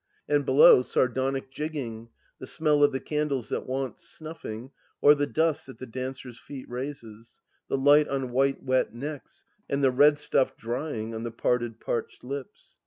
And 0.27 0.47
below, 0.47 0.81
sardonic 0.81 1.51
jigging, 1.51 2.09
the 2.39 2.47
smell 2.47 2.81
of 2.83 2.91
the 2.91 2.99
candles 2.99 3.49
that 3.49 3.67
want 3.67 3.97
snufiing, 3.97 4.71
or 4.99 5.13
the 5.13 5.27
dust 5.27 5.67
that 5.67 5.77
the 5.77 5.85
dancers' 5.85 6.39
feet 6.39 6.67
raises, 6.67 7.39
the 7.67 7.77
light 7.77 8.07
on 8.07 8.31
white 8.31 8.63
wet 8.63 8.95
necks, 8.95 9.45
and 9.69 9.83
the 9.83 9.91
red 9.91 10.17
stuff 10.17 10.57
drying 10.57 11.13
on 11.13 11.21
the 11.21 11.29
parted, 11.29 11.79
parched 11.79 12.23
lips. 12.23 12.79